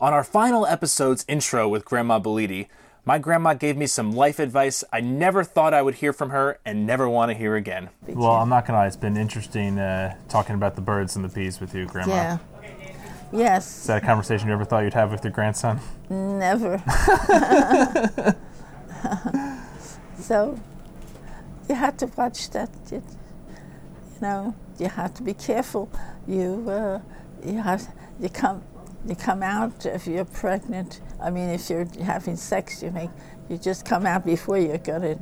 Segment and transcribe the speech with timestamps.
[0.00, 2.66] On our final episode's intro with Grandma Belidi,
[3.04, 6.58] my grandma gave me some life advice I never thought I would hear from her
[6.64, 7.90] and never want to hear again.
[8.08, 11.28] Well, I'm not gonna lie, it's been interesting uh, talking about the birds and the
[11.28, 12.12] bees with you, Grandma.
[12.12, 12.38] Yeah.
[13.32, 13.82] Yes.
[13.82, 15.78] Is that a conversation you ever thought you'd have with your grandson?
[16.10, 16.78] Never.
[20.18, 20.58] so
[21.68, 22.70] you have to watch that.
[22.90, 25.88] You, you know, you have to be careful.
[26.26, 27.00] You uh,
[27.44, 27.88] you have
[28.18, 28.62] you come
[29.06, 31.00] you come out if you're pregnant.
[31.20, 33.10] I mean, if you're having sex, you make
[33.48, 35.18] you just come out before you're gonna.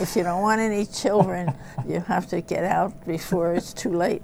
[0.00, 1.54] If you don't want any children,
[1.88, 4.22] you have to get out before it's too late.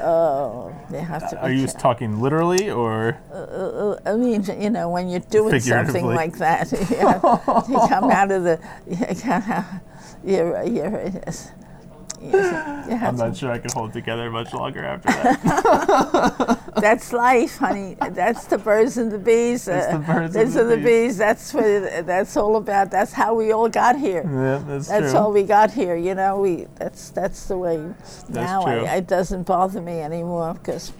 [0.00, 1.40] Uh, you have to.
[1.40, 3.20] Are you ca- talking literally or?
[4.04, 7.14] I mean, you know, when you're doing something like that, yeah,
[7.68, 8.58] you come out of the,
[10.24, 11.12] you you're, you're,
[12.20, 16.60] yes, you, you have I'm not sure I can hold together much longer after that.
[16.76, 17.96] that's life, honey.
[18.10, 19.64] That's the birds and the bees.
[19.64, 21.08] That's uh, the birds those and are the the bees.
[21.08, 21.18] bees.
[21.18, 22.90] That's what that's all about.
[22.90, 24.22] That's how we all got here.
[24.24, 25.20] yeah, that's, That's true.
[25.20, 25.96] how we got here.
[25.96, 27.94] You know, we that's that's the way.
[28.28, 28.84] now true.
[28.86, 30.92] I, it doesn't bother me anymore because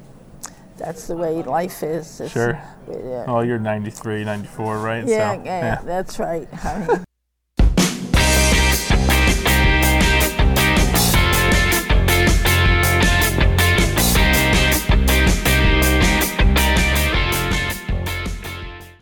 [0.77, 2.21] that's the way life is.
[2.21, 2.61] It's- Sure.
[2.89, 3.25] yeah.
[3.29, 5.07] Oh, you're 93, 94, right?
[5.07, 6.49] Yeah, So, yeah, that's right.
[6.53, 7.05] honey.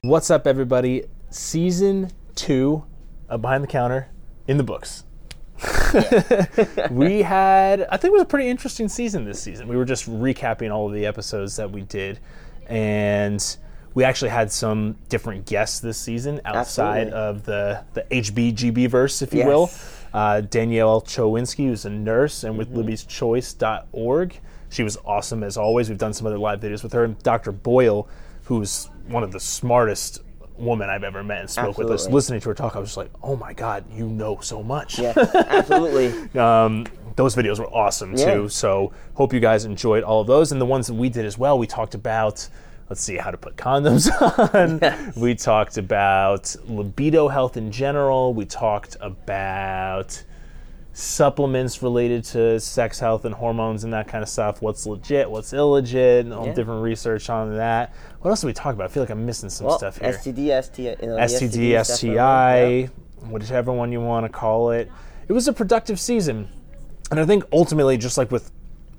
[0.08, 1.04] What's up, everybody?
[1.28, 2.82] Season two
[3.28, 4.08] of Behind the Counter
[4.46, 5.04] in the books.
[6.90, 9.68] we had, I think it was a pretty interesting season this season.
[9.68, 12.20] We were just recapping all of the episodes that we did,
[12.68, 13.58] and
[13.92, 17.12] we actually had some different guests this season outside Absolutely.
[17.12, 19.70] of the, the HBGB verse, if you will.
[20.14, 24.40] Uh, Danielle Chowinski, who's a nurse, and with Libby's Choice.org.
[24.70, 25.90] She was awesome as always.
[25.90, 27.04] We've done some other live videos with her.
[27.04, 27.52] And Dr.
[27.52, 28.08] Boyle,
[28.48, 30.22] who's one of the smartest
[30.56, 31.92] women I've ever met and spoke with us.
[32.00, 32.14] Absolutely.
[32.14, 34.98] Listening to her talk, I was just like, oh my God, you know so much.
[34.98, 36.28] Yeah, absolutely.
[36.40, 38.34] Um, those videos were awesome Yeah.
[38.34, 38.48] too.
[38.48, 40.50] So hope you guys enjoyed all of those.
[40.52, 42.48] And the ones that we did as well, we talked about,
[42.88, 44.08] let's see, how to put condoms
[44.54, 45.12] on.
[45.20, 48.32] We talked about libido health in general.
[48.34, 50.22] We talked about
[50.98, 54.60] supplements related to sex health and hormones and that kind of stuff.
[54.60, 56.54] What's legit, what's illegit, and all Yeah.
[56.54, 57.94] different research on that.
[58.20, 58.86] What else did we talk about?
[58.86, 60.08] I feel like I'm missing some Well, stuff here.
[60.08, 62.90] STD, STI, you know, STD, STI,
[63.30, 64.90] whichever one you want to call it.
[65.28, 66.48] It was a productive season.
[67.12, 68.50] And I think ultimately, just like with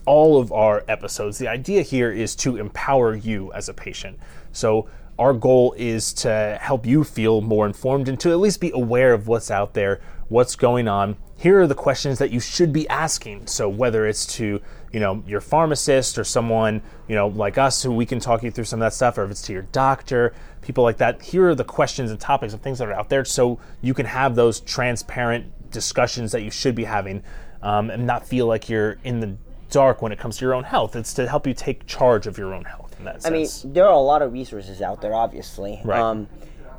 [0.06, 4.18] all of our episodes, the idea here is to empower you as a patient.
[4.54, 4.88] So,
[5.20, 9.14] our goal is to help you feel more informed and to at least be aware
[9.14, 10.00] of what's out there,
[10.30, 11.18] what's going on.
[11.38, 13.48] Here are the questions that you should be asking.
[13.48, 14.62] So, whether it's to
[14.94, 18.50] you know your pharmacist or someone you know like us who we can talk you
[18.50, 21.22] through some of that stuff, or if it's to your doctor, people like that.
[21.22, 24.06] Here are the questions and topics of things that are out there, so you can
[24.06, 27.24] have those transparent discussions that you should be having,
[27.62, 29.36] um, and not feel like you're in the
[29.70, 30.96] dark when it comes to your own health.
[30.96, 33.86] It's to help you take charge of your own health in that I mean, there
[33.86, 35.80] are a lot of resources out there, obviously.
[35.84, 36.00] Right.
[36.00, 36.28] Um,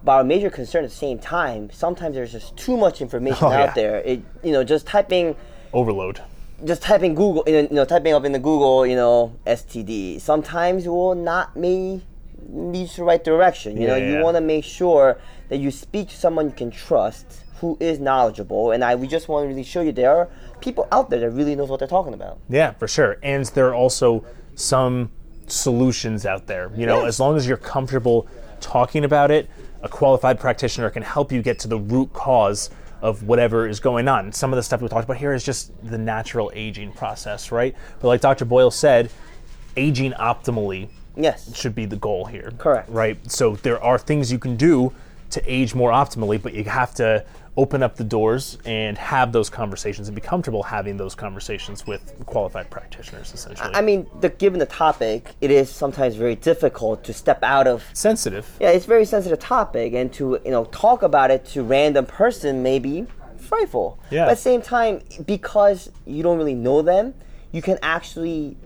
[0.04, 3.50] but our major concern at the same time, sometimes there's just too much information Oh,
[3.52, 3.72] out yeah.
[3.74, 3.96] there.
[3.98, 5.36] It, you know, just typing,
[5.72, 6.22] Overload.
[6.64, 10.20] just typing Google, you know, typing up in the Google, you know, STD.
[10.20, 12.00] Sometimes will not may
[12.48, 13.80] lead to the right direction.
[13.80, 14.22] You know, Yeah, you yeah.
[14.22, 15.18] want to make sure
[15.50, 18.70] that you speak to someone you can trust, who is knowledgeable.
[18.70, 20.28] And I, we just want to really show you there are
[20.60, 22.38] people out there that really knows what they're talking about.
[22.48, 23.18] Yeah, for sure.
[23.22, 25.10] And there are also some
[25.52, 26.70] solutions out there.
[26.76, 27.08] You know, Yes.
[27.08, 28.26] as long as you're comfortable
[28.60, 29.48] talking about it,
[29.82, 32.70] a qualified practitioner can help you get to the root cause
[33.02, 34.30] of whatever is going on.
[34.32, 37.74] Some of the stuff we talked about here is just the natural aging process, right?
[38.00, 38.44] But like Dr.
[38.44, 39.10] Boyle said,
[39.76, 41.56] aging optimally Yes.
[41.56, 42.52] should be the goal here.
[42.58, 42.90] Correct.
[42.90, 43.18] Right?
[43.30, 44.92] So there are things you can do
[45.30, 47.24] to age more optimally, but you have to
[47.56, 52.14] open up the doors and have those conversations and be comfortable having those conversations with
[52.26, 53.70] qualified practitioners essentially.
[53.74, 57.84] I mean, the, given the topic, it is sometimes very difficult to step out of.
[57.92, 58.48] sensitive.
[58.60, 62.06] Yeah, it's a very sensitive topic, and to you know talk about it to random
[62.06, 63.06] person may be
[63.36, 63.98] frightful.
[64.10, 64.24] Yeah.
[64.24, 67.14] But at the same time, because you don't really know them,
[67.52, 68.56] you can actually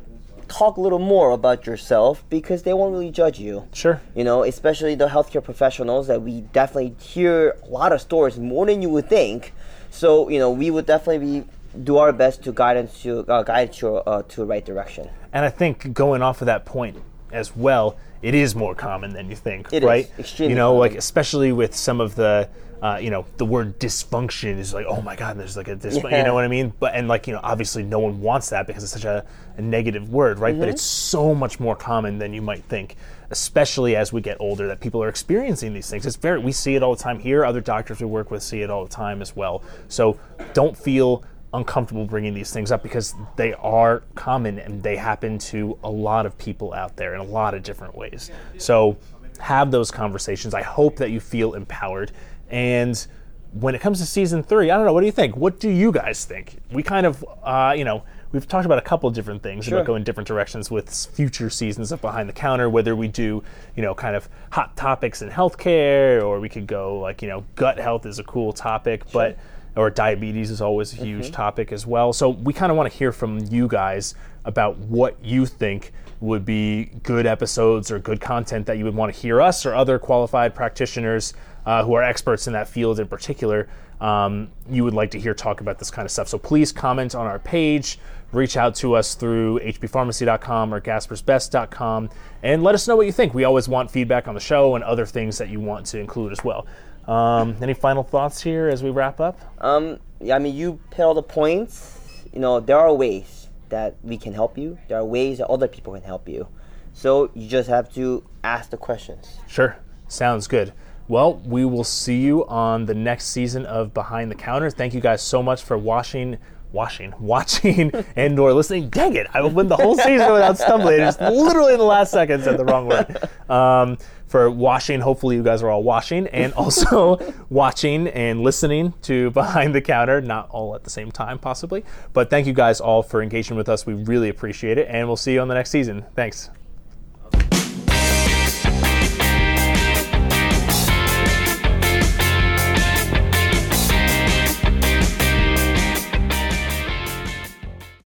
[0.49, 3.69] talk a little more about yourself because they won't really judge you.
[3.73, 4.01] Sure.
[4.15, 8.67] You know, especially the healthcare professionals that we definitely hear a lot of stories more
[8.67, 9.53] than you would think.
[9.91, 11.47] So you know, we would definitely be
[11.83, 15.09] do our best to guide you uh, guide you uh, to the right direction.
[15.33, 16.97] And I think going off of that point,
[17.35, 20.11] as well, it is more common than you think, It is right?
[20.19, 22.49] extremely you know, like especially with some of the,
[22.81, 26.19] uh, you know, the word dysfunction is like, oh my god, there's like a dysfunction.
[26.19, 26.73] You know what I mean?
[26.79, 29.25] But and like you know, obviously no one wants that because it's such a,
[29.57, 30.53] a negative word, right?
[30.53, 30.61] Mm-hmm.
[30.61, 32.97] But it's so much more common than you might think,
[33.31, 36.07] especially as we get older, that people are experiencing these things.
[36.07, 37.45] It's very we see it all the time here.
[37.45, 39.63] Other doctors we work with see it all the time as well.
[39.89, 40.19] So
[40.53, 45.79] don't feel uncomfortable bringing these things up because they are common and they happen to
[45.85, 48.31] a lot of people out there in a lot of different ways.
[48.59, 48.97] So
[49.39, 50.53] have those conversations.
[50.53, 52.13] I hope that you feel empowered.
[52.51, 53.05] And
[53.53, 54.93] when it comes to season three, I don't know.
[54.93, 55.37] What do you think?
[55.37, 56.57] What do you guys think?
[56.73, 58.03] We kind of, uh, you know,
[58.33, 59.79] we've talked about a couple of different things Sure.
[59.79, 62.69] about going different directions with future seasons of Behind the Counter.
[62.69, 63.45] Whether we do,
[63.77, 67.45] you know, kind of hot topics in healthcare, or we could go like, you know,
[67.55, 69.39] gut health is a cool topic, but
[69.77, 71.33] or diabetes is always a huge mm-hmm.
[71.33, 72.13] topic as well.
[72.13, 76.45] So we kind of want to hear from you guys about what you think would
[76.45, 79.99] be good episodes or good content that you would want to hear us or other
[79.99, 81.35] qualified practitioners
[81.67, 83.69] uh, who are experts in that field in particular.
[84.01, 86.29] Um, you would like to hear talk about this kind of stuff.
[86.29, 87.99] So please comment on our page,
[88.33, 92.11] reach out to us through hbpharmacy.com or gaspersbest.com,
[92.43, 93.35] and let us know what you think.
[93.35, 96.33] We always want feedback on the show and other things that you want to include
[96.33, 96.67] as well.
[97.07, 99.39] Um, any final thoughts here as we wrap up?
[99.59, 102.01] Um, yeah, I mean, you hit all the points.
[102.33, 104.79] You know, there are ways that we can help you.
[104.89, 106.49] There are ways that other people can help you.
[106.93, 109.39] So you just have to ask the questions.
[109.47, 109.77] Sure.
[110.09, 110.73] Sounds good.
[111.07, 114.71] Well, we will see you on the next season of Behind the Counter.
[114.71, 116.39] Thank you guys so much for watching,
[116.73, 118.89] washing, watching, and or listening.
[118.89, 119.27] Dang it!
[119.35, 120.99] I went the whole season without stumbling.
[120.99, 123.29] Just literally in the last second said the wrong word.
[123.51, 127.19] Um, for watching, hopefully you guys are all watching, and also
[127.51, 130.23] watching and listening to Behind the Counter.
[130.23, 131.85] Not all at the same time, possibly.
[132.15, 133.85] But thank you guys all for engaging with us.
[133.85, 136.07] We really appreciate it, and we'll see you on the next season.
[136.17, 136.51] Thanks.